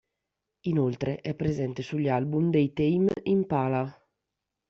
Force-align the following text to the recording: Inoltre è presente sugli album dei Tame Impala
Inoltre 0.61 1.17
è 1.17 1.35
presente 1.35 1.83
sugli 1.83 2.09
album 2.09 2.49
dei 2.49 2.73
Tame 2.73 3.11
Impala 3.25 4.03